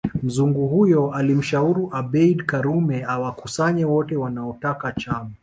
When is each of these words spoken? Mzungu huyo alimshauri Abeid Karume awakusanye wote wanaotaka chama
Mzungu 0.23 0.67
huyo 0.67 1.11
alimshauri 1.13 1.87
Abeid 1.91 2.45
Karume 2.45 3.03
awakusanye 3.07 3.85
wote 3.85 4.15
wanaotaka 4.15 4.91
chama 4.91 5.31